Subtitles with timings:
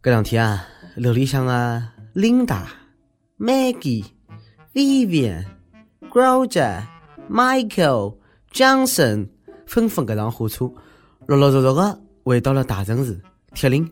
[0.00, 2.62] 搿两天啊，楼里向啊，Linda、
[3.36, 4.04] Maggie、
[4.72, 5.44] Vivian、
[6.08, 6.82] Groger、
[7.28, 8.16] Michael、
[8.52, 9.28] Johnson
[9.66, 10.70] 纷纷搿上火车，
[11.26, 13.20] 陆陆续续个回到了大城市
[13.54, 13.90] 铁岭，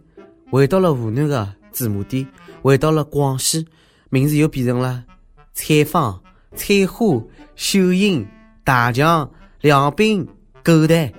[0.49, 2.25] 回到了湖南个子母店，
[2.63, 3.67] 回到了广西，
[4.09, 5.03] 名字又变成了
[5.55, 6.23] 采访、
[6.55, 7.21] 采花、
[7.57, 8.25] 秀英、
[8.63, 9.29] 大强、
[9.61, 10.25] 梁斌、
[10.63, 11.13] 狗蛋。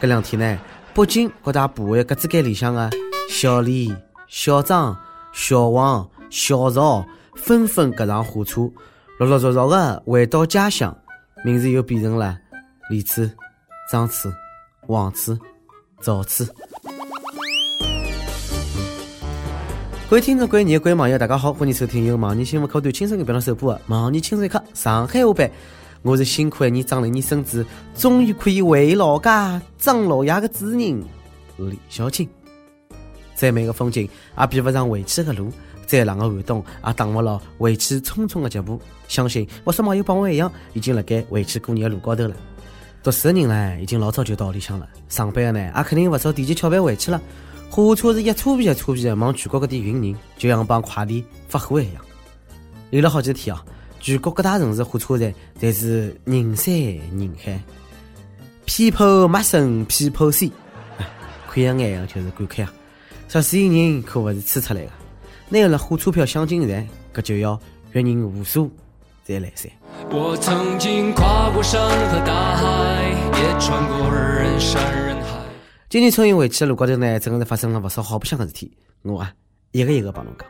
[0.00, 0.58] 搿两天呢，
[0.94, 2.88] 北京各大部委各自间里向个
[3.32, 3.94] 小李、
[4.26, 4.94] 小张、
[5.32, 8.62] 小王、小赵纷纷赶上火车，
[9.20, 10.94] 陆陆续续的回到家乡，
[11.44, 12.36] 名字又变成了
[12.90, 13.30] 李次、
[13.88, 14.34] 张次、
[14.88, 15.38] 王次、
[16.02, 16.52] 赵次。
[20.10, 25.48] 各位听众、各位各位网友，大家好，欢迎收听由网易新闻客团轻松一刻首播的《网易轻松一刻》上海话版。
[26.02, 32.28] 我是辛苦一年长了一年孙子，终于可以回老家长老爷的主人李小青。
[33.40, 34.06] 再美的风景
[34.38, 35.50] 也比不上回去的路，
[35.86, 38.78] 再冷的寒冬也挡不牢回去匆匆的脚步。
[39.08, 42.36] 相信不少网友帮我一样，已经辣盖回去过年的路高头了。
[43.02, 47.18] 读书的人呢，已经老早就到屋里向了；上班的呢，也肯定不少提前翘班回去了。
[47.70, 52.04] 火车是一车皮一车皮的往全国各地运人，就像帮快递发货一样。
[52.90, 53.64] 有了好几天啊，
[54.00, 57.58] 全国各大城市火车站侪是人山人海，
[58.66, 60.52] 屁泡没声，屁泡碎，
[61.50, 62.72] 看一眼就是感慨啊！
[63.32, 64.90] 十四亿人可勿是吹出来的，
[65.50, 67.56] 拿了火车票想进站，搿就要
[67.92, 68.68] 阅人无数
[69.22, 69.70] 再来噻。
[70.10, 73.04] 我曾经跨过山和大海，
[73.38, 75.38] 也穿过人山人海。
[75.88, 78.76] 今年春运回去的路高头呢，真的是发生了不少好白相的事体。
[79.02, 79.32] 我啊，
[79.70, 80.48] 一个一个帮侬讲。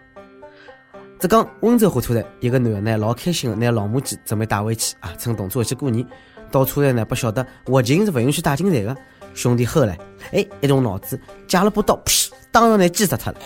[1.18, 6.02] 浙江温州火车站，一个男的呢，老开心的拿老母鸡准备带回去啊，乘动车回去过年。
[6.50, 8.96] 到车站呢，不晓得活禽是不允许带进站的。
[9.34, 9.96] 兄弟喝了，
[10.32, 13.38] 哎，一动脑子，借了把刀，噗，当场呢击杀他了，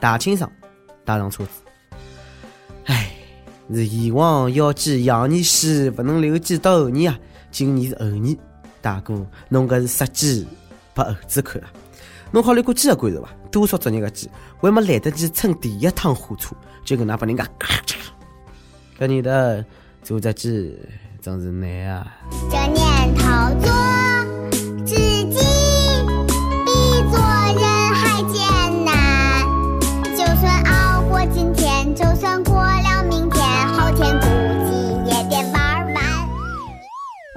[0.00, 0.50] 大清爽，
[1.04, 1.50] 带上车子。
[2.86, 3.14] 哎，
[3.72, 7.18] 是阎王要记羊年死，不能留鸡到后年啊！
[7.50, 8.36] 今年是猴年，
[8.80, 10.46] 大哥，侬搿是杀鸡
[10.94, 11.70] 拨猴子看啊！
[12.30, 13.28] 侬考虑过鸡的感受伐？
[13.50, 17.96] 多少作业的鸡，还没来得及乘第一趟火车，就搿能拨人家咔嚓！
[18.98, 19.30] 搿年头
[20.02, 20.78] 做只鸡
[21.20, 22.16] 真是难啊！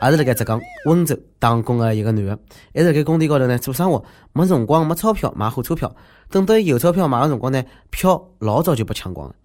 [0.02, 2.40] 也是辣盖浙江温州打工的一个男的，
[2.74, 4.04] 还是辣盖工地高头呢做生活，
[4.34, 5.94] 没辰光没钞票买火车票。
[6.30, 9.36] 等到有钞票买的辰光呢，票老早就被抢光了。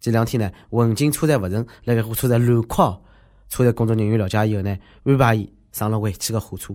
[0.00, 3.02] 这两天呢，文警车站不成，辣盖火车站乱敲。
[3.48, 6.74] 车站工作人员了解以后呢，安排伊上了回去的火车。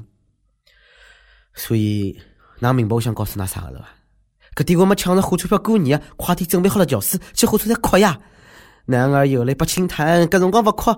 [1.54, 2.20] 所以，
[2.62, 3.88] 㑚明白我想告诉㑚啥个了伐？
[4.56, 8.20] 搿点我们抢着火车票过年啊，快点准备好了轿子去火车站哭呀！
[8.86, 10.92] 男儿有泪不轻弹，搿辰光勿哭，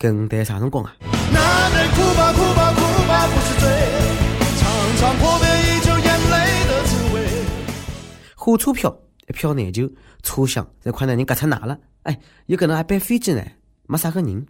[0.00, 0.96] 更待啥辰光啊？
[0.98, 3.68] 哭吧哭吧哭吧不是罪，
[4.58, 6.34] 尝尝破杯依旧眼泪
[6.68, 7.20] 的滋味。
[8.34, 8.96] 火车票
[9.28, 9.86] 一票难求，
[10.22, 11.78] 车厢侪快让人隔出哪了。
[12.04, 13.44] 哎，有可能还班飞机呢，
[13.88, 14.46] 没啥个人。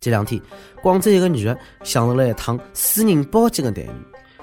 [0.00, 0.42] 这两天，
[0.82, 3.90] 广州一个女的享受了一趟私人包机的待遇，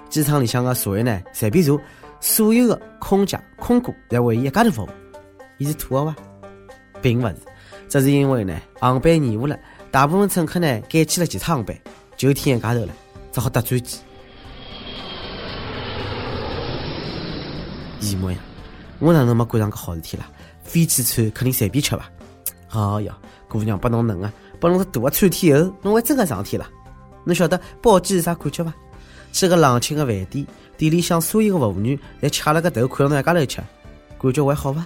[0.10, 1.78] 机场里向的座位呢随便坐，
[2.22, 4.90] 所有的空姐空哥在为伊一家头服务。
[5.58, 6.16] 伊是土豪伐？
[7.02, 7.36] 并不是，
[7.90, 9.60] 这是因为呢航班延误了。
[9.92, 11.76] 大部分乘客呢改去了其他航班，
[12.16, 12.94] 就添一家头了，
[13.32, 13.98] 只好搭专机。
[18.00, 18.38] 羡慕呀，
[19.00, 20.30] 我哪能没赶上个好事体啦？
[20.64, 22.10] 飞机餐肯定随便吃吧？
[22.70, 23.18] 哎呀，
[23.48, 26.68] 姑娘不侬能啊，拨侬个大个餐厅后，侬还真个上天了？
[27.26, 28.72] 侬晓得包间是啥感觉伐？
[29.32, 30.46] 去个冷清个饭店，
[30.78, 33.62] 店里向所有个服务员侪掐了个头看到侬一家头吃，
[34.22, 34.86] 感觉还好伐？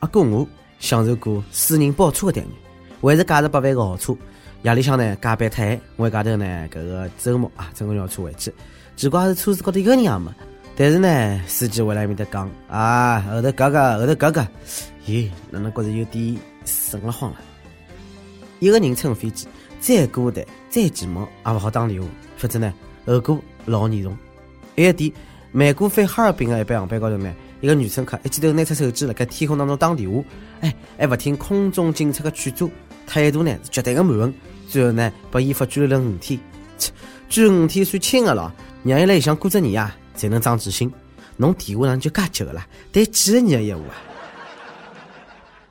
[0.00, 0.46] 阿哥我
[0.78, 2.63] 享受过私人包车的待遇。
[3.08, 4.16] 还是价值百万个豪车，
[4.62, 8.52] 夜里向呢加班太晚，我一家头呢搿个周末啊，正好要车回去。
[8.96, 10.30] 奇怪是车子高头一个人也没，
[10.76, 14.46] 但是呢，司机回来面搭讲啊，后头哥哥，后头哥哥，
[15.06, 17.36] 咦，哪能觉着有点瘆了慌了？
[18.60, 19.46] 一个人乘飞机，
[19.80, 22.72] 再孤单，再寂寞，也勿好打电话，否则呢，
[23.06, 24.16] 后果老严重。
[24.76, 25.12] 还一点，
[25.52, 27.32] 美国飞哈尔滨的一班航班高头呢。
[27.60, 30.22] 一个女乘客一记头拿出手机辣盖天空当中打电话，
[30.60, 32.70] 哎，还勿听空中警察的劝阻，
[33.06, 34.34] 态度呢是绝对的蛮横，
[34.68, 36.38] 最后呢把伊罚拘留了五天，
[36.78, 36.92] 切，
[37.28, 40.92] 拘五天算轻的了，让伊来里向过着年啊，才能长记性。
[41.36, 43.94] 侬电话上就介久了，谈几个年的业务啊？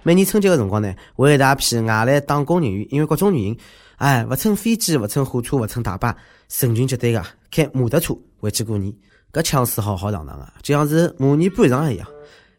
[0.04, 3.58] 每年春节的辰光呢，会有一大批外来打工人员，因为各种原因，
[3.96, 6.14] 哎，不乘飞机，不乘火车，不乘大巴，
[6.50, 8.94] 成群结队的开摩托车回去过年。
[9.32, 12.06] 搿腔势浩浩荡荡啊，就像是模拟班场一样。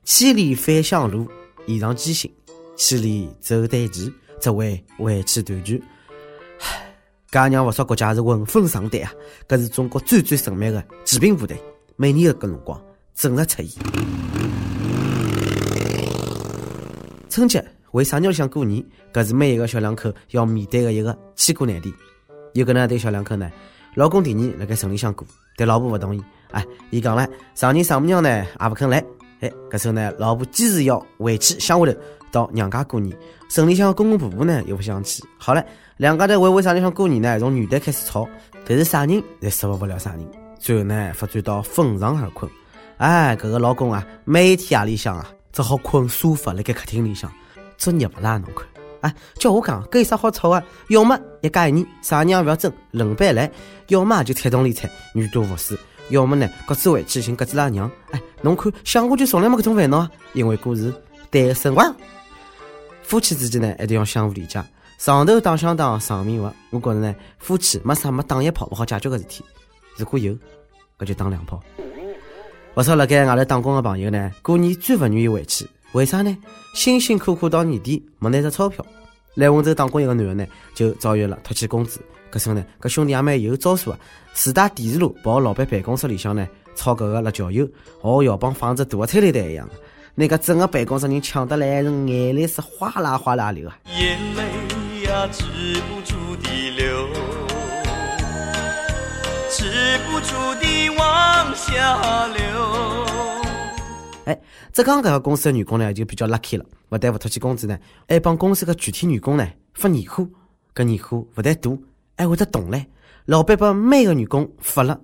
[0.05, 1.29] 千里返乡路，
[1.67, 2.31] 衣裳艰辛；
[2.76, 4.12] 千里走单骑，
[4.44, 5.82] 只为回去团聚。
[6.61, 6.94] 唉，
[7.31, 9.11] 搿让勿少国家是闻风丧胆啊！
[9.49, 11.58] 搿是中国最最神秘的骑兵部队，
[11.96, 12.79] 每年的搿辰光
[13.14, 13.82] 准时出现。
[17.31, 18.85] 春节为啥人里向过年？
[19.14, 21.90] 搿是每一个小两口要面对的一个千古难题。
[22.52, 23.50] 有搿能对小两口呢，
[23.94, 25.26] 老公提议辣盖城里向过，
[25.56, 26.23] 但老婆勿同意。
[26.50, 29.02] 哎，伊讲唻，丈人丈母娘呢也勿肯来。
[29.40, 31.99] 哎，搿时候呢，老婆坚持要回去乡下头
[32.34, 33.16] 到娘家过年。
[33.48, 35.22] 城里向公公婆婆呢又勿想去。
[35.38, 35.64] 好了，
[35.96, 37.38] 两家头为为啥里向过年呢？
[37.38, 38.28] 从元旦开始吵，
[38.66, 40.26] 但是啥人侪说服不了啥人。
[40.58, 42.50] 最后呢，发展到分床而困。
[42.96, 47.31] 哎，搿个老公啊，每天夜里向啊，只好困沙发辣盖客厅里向，
[47.78, 48.38] 作孽勿啦？
[48.38, 48.66] 侬看，
[49.02, 50.62] 哎，叫我讲，搿有啥好吵啊？
[50.88, 53.48] 要么一家一年，啥人也勿要争，轮班来；
[53.88, 55.78] 要么就彩东理睬，女多服侍。
[56.10, 57.90] 要么呢，各自回去寻各自拉娘。
[58.10, 60.10] 哎，侬看，想过就从来没搿种烦恼啊。
[60.32, 60.92] 因为故事
[61.30, 61.94] 单身汪，
[63.04, 64.60] 夫妻之间呢，一定要相互理解。
[64.98, 66.52] 上头打相打，上面滑。
[66.70, 69.44] 我觉着呢，夫妻没啥没打一炮不好解决个事体。
[69.96, 70.32] 如果有，
[70.98, 71.62] 搿就打两炮。
[72.76, 76.36] 勿少辣盖外头打工个朋友呢，过年最勿愿意回去，为啥呢？
[76.74, 78.84] 辛辛苦苦到年底没拿着钞票。
[79.34, 82.00] 来温州打工一个男的呢，就遭遇了拖欠工资。
[82.32, 83.98] 搿时候呢，搿兄弟也蛮有招数啊，
[84.32, 87.68] 自带电磁炉跑老板办公室里向呢，炒搿个辣椒油，
[88.00, 89.68] 哦哟，帮放只大个催泪弹一样。
[90.16, 93.76] 那个整个办公室人抢得来是眼泪是哗啦哗啦流啊！
[93.87, 95.43] 眼泪呀止
[95.88, 97.08] 不住地流，
[99.50, 99.64] 止
[100.06, 102.44] 不住地往下流。
[104.26, 104.40] 哎，
[104.72, 107.76] 浙江搿个公司的员工呢，就比较 lucky 了，勿但勿拖欠工资呢，
[108.08, 109.44] 还帮公司个全体员工呢
[109.75, 110.25] 发年货，
[110.75, 111.76] 搿年货勿但多。
[112.16, 112.87] 还会得动嘞！
[113.25, 115.00] 老板把每个员工发了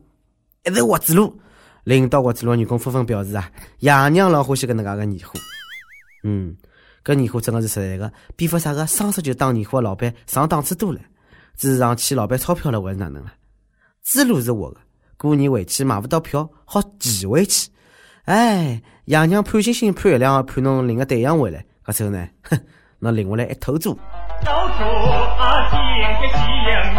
[0.65, 1.37] 一袋滑子炉，
[1.85, 5.32] 领导滑子炉员工纷纷表示啊，爷娘老欢喜搿能介个年货。
[6.23, 6.56] 嗯，
[7.05, 11.00] 搿年货真的是实在个，比发啥个双十就打年货的老板上档次多了。
[11.56, 13.32] 只是上欠老板钞票了，还是哪能了？
[14.05, 14.79] 猪路是活的，
[15.17, 17.71] 过年回去买勿到票，好寄回去。
[18.25, 22.59] 哎，爷娘盼星星盼月亮，盼侬领个对象回来，搿时候呢，哼，
[23.00, 23.99] 侬领回来一头猪。
[24.44, 25.76] 早祝阿姐
[26.21, 26.38] 个喜
[26.71, 26.94] 洋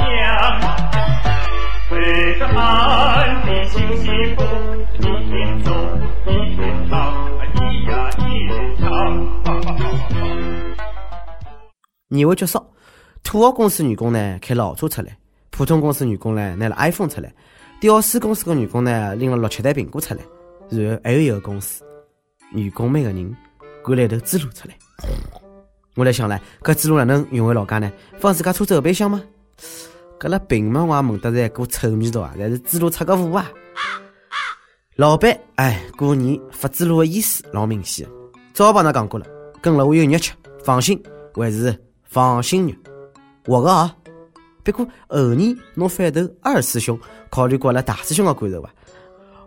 [1.91, 4.41] 洋，围着俺的幸幸福，
[4.97, 5.71] 一边走
[6.25, 8.19] 一边唱，咿呀咿
[8.79, 8.81] 唱。
[12.07, 12.63] 年会结束，
[13.23, 15.17] 土豪公司员工呢开老车出来，
[15.49, 17.33] 普通公司员工呢拿了 iPhone 出来，
[17.79, 20.21] 屌丝公司的员工呢拎了六七袋苹果出来，
[20.69, 21.83] 然后还有一个公司，
[22.53, 23.35] 员工每个人
[23.83, 24.75] 赶来头猪猡出来。
[25.95, 27.91] 我来想唻，搿猪猡哪能运回老家呢？
[28.17, 29.21] 放自家车子后备箱吗？
[30.21, 32.31] 搿辣平门我也闻得着一股臭味道啊！
[32.37, 33.51] 但是猪猡出个货啊！
[34.95, 38.07] 老板，哎，过年发猪猡的意思老明显，
[38.53, 39.25] 早帮㑚讲过了，
[39.63, 40.33] 跟了我有肉吃，
[40.63, 41.01] 放心，
[41.33, 42.75] 还是放心肉，
[43.47, 43.95] 活个啊！
[44.63, 46.99] 不过后年侬反头二师兄
[47.31, 48.69] 考虑过了大师兄的感受伐？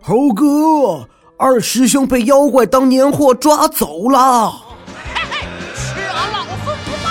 [0.01, 1.07] 猴哥，
[1.37, 4.51] 二师兄被妖怪当年货抓走了。
[4.51, 7.09] 嘿嘿，吃俺老孙不报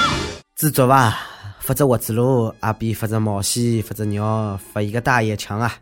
[0.55, 1.17] 知足伐？
[1.65, 5.75] 发只活子路也比发只毛线、发只鸟、发一个大爷强啊！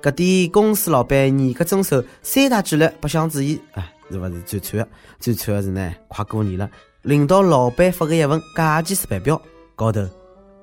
[0.00, 4.88] 搿点公司老板严格遵守三大纪律，八项注意啊，是勿是最惨的？
[5.18, 6.70] 最惨的是呢，快过年了，
[7.02, 9.42] 领导老板发个一份假期值班表，
[9.74, 10.08] 高头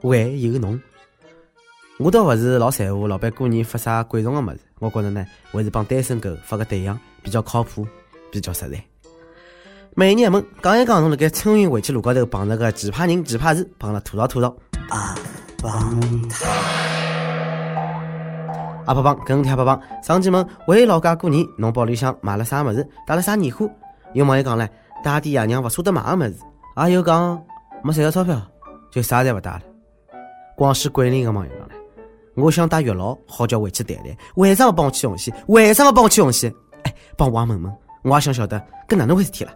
[0.02, 0.82] 还有侬。
[1.98, 7.86] 我倒勿是老在乎老板过年发啥贵重的物事，我觉着呢，还是帮单身狗发个对象比较靠谱，
[8.32, 8.82] 比较实在。
[9.94, 14.56] 每年问讲一讲，侬辣盖春运回去路高头碰着个奇葩人、奇葩事，帮了吐槽吐槽。
[14.90, 15.14] 阿
[15.62, 16.00] 帮
[18.86, 23.70] 阿婆帮跟帖阿婆帮，上期问回老家过年，侬包里向买了啥物事，带了啥年货？
[24.14, 24.68] 有网友讲唻，
[25.04, 26.38] 带点爷娘勿舍得买个物事，
[26.88, 27.44] 也有讲
[27.84, 28.42] 没赚到钞票，
[28.90, 29.62] 就啥侪勿带了。
[30.56, 31.72] 广西桂林个网友讲唻，
[32.36, 34.06] 我想带月老，好叫回去谈谈，
[34.36, 35.34] 为啥勿帮我去红线？
[35.48, 36.50] 为啥勿帮我去红线？
[36.84, 38.58] 哎，帮我也问问，我也想晓得，
[38.88, 39.52] 搿哪能回事体了？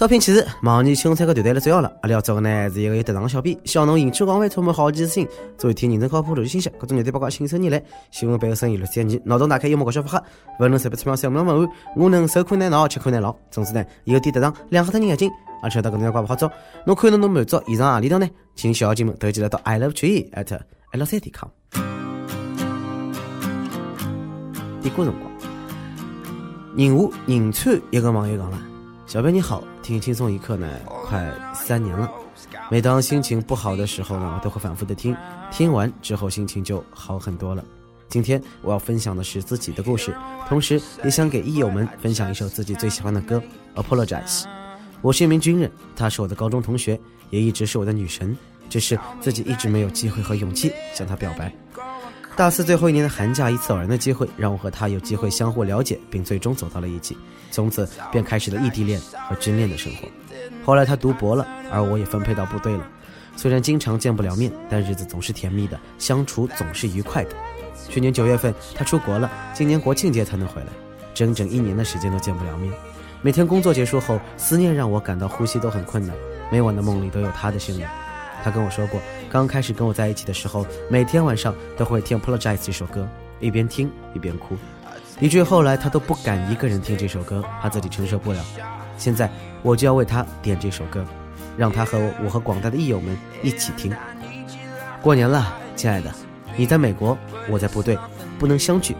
[0.00, 1.92] 招聘启事：忙年青菜个团队来招要了。
[2.00, 5.28] 阿拉要招个呢是一个有特长的小编，希望侬兴趣广泛，充满好奇心，
[5.58, 10.24] 做一天认真靠谱、逻辑清晰、各种热点八卦信手拈来，新闻背后生意律师一年，脑洞大开、幽默搞笑发黑，
[10.60, 13.36] 勿能随便出票三五两文案，我能受苦耐劳、吃苦耐劳。
[13.50, 15.30] 总之呢，有点特长，两黑的人眼睛，
[15.62, 16.50] 而且得搿能怪勿好招。
[16.86, 18.26] 侬看侬侬满足以上何里头呢？
[18.54, 20.58] 请小妖精们投进来到 i love 曲艺 at
[20.92, 21.50] l 三点 com。
[24.80, 25.30] 点歌辰光，
[26.74, 28.69] 宁夏银川一个网友讲了。
[29.10, 32.08] 小编你好，听轻松一刻呢，快三年了。
[32.70, 35.16] 每当心情不好的时候呢，我都会反复的听，
[35.50, 37.64] 听完之后心情就好很多了。
[38.08, 40.14] 今天我要分享的是自己的故事，
[40.48, 43.42] 同时也想给益友们分享一首自己最喜欢的歌
[43.82, 44.42] 《Apologize》。
[45.02, 46.96] 我是一名军人，她是我的高中同学，
[47.30, 48.38] 也一直是我的女神，
[48.68, 51.52] 只是自己一直没有机会和勇气向她表白。
[52.36, 57.16] 大四最后一年的寒假，一次偶然的机会让我和她有机会相互了解，并最终走到了一起，
[57.50, 60.08] 从此便开始了异地恋和军恋的生活。
[60.64, 62.86] 后来她读博了，而我也分配到部队了。
[63.36, 67.30] 虽然经常见不了面，但日子总是甜蜜的，相处总是愉快的。
[67.88, 70.68] 去年九月份她出国了，今年国庆节才能回来，
[71.12, 72.72] 整整一年的时间都见不了面。
[73.22, 76.16] 每天工作结束后，思念让我感到呼吸都很困难。
[76.50, 77.86] 每晚的梦里都有他的身影。
[78.42, 78.98] 他跟我说过，
[79.30, 83.08] 刚开始跟我在一起的时候，每天晚上都会听《Apologize》这首歌，
[83.38, 84.56] 一边听一边哭，
[85.20, 88.44] 以至于后来他都不敢一个人听这首歌，怕自己承受不了。
[88.98, 89.30] 现在
[89.62, 91.06] 我就要为他点这首歌，
[91.56, 93.94] 让他和我和广大的益友们一起听。
[95.00, 96.12] 过年了，亲爱的，
[96.56, 97.16] 你在美国，
[97.48, 97.96] 我在部队，
[98.36, 98.96] 不能相聚，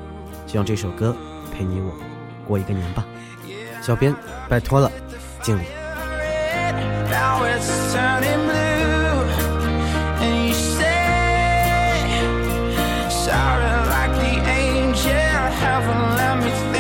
[0.47, 1.15] 就让这首歌
[1.53, 1.93] 陪你我
[2.47, 3.05] 过一个年吧。
[3.83, 4.15] 小编，
[4.49, 4.91] 拜托了，
[5.43, 5.65] 敬礼。
[15.83, 16.80] haven't let me think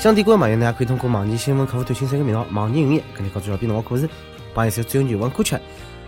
[0.00, 4.08] 想听歌的朋友呢，可以通过网易新闻客户端新三个频道“网易云音乐”跟你搞最小编的我故事，
[4.54, 5.54] 帮一首最有女玩歌曲。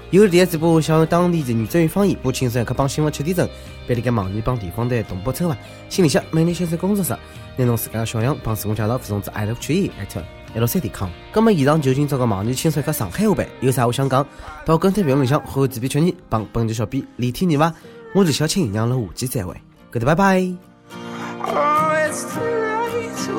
[0.09, 3.47] 有电视播想用当地人专业方言，播轻松可帮新闻七点钟，
[3.87, 5.55] 别离个网易帮地方台同步策划。
[5.91, 7.15] 心里想，美丽先生工作室，
[7.55, 10.23] 拿侬自家小样，帮自我介绍，发送至 i love 曲艺 at
[10.55, 11.11] l c d com。
[11.35, 14.27] 那么以上就今朝个网易轻松课上海话版，有啥话想讲，
[14.65, 17.75] 到跟帖评论里向和字笔圈你，帮本期小编李天你吧。
[18.15, 19.55] 我是小青，让了下期再会，
[19.91, 20.51] 各位拜拜。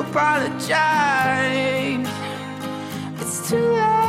[0.00, 0.74] Apologize.
[3.20, 4.03] It's too late.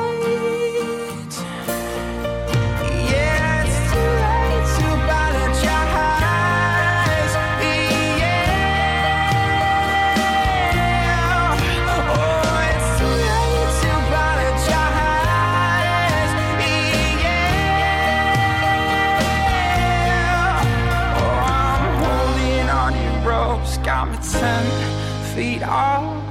[25.35, 26.24] feet off.